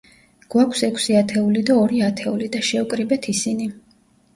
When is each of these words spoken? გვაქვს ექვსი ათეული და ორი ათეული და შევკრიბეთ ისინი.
გვაქვს 0.55 0.81
ექვსი 0.87 1.19
ათეული 1.21 1.63
და 1.69 1.77
ორი 1.85 2.03
ათეული 2.11 2.51
და 2.59 2.67
შევკრიბეთ 2.73 3.33
ისინი. 3.39 3.75